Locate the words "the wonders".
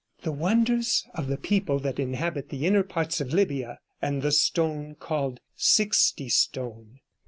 0.23-1.05